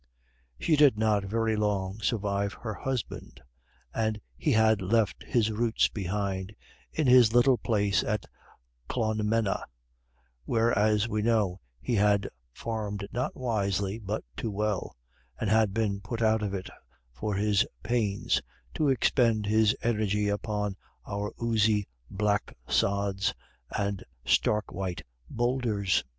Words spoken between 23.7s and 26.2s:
and stark white bowlders.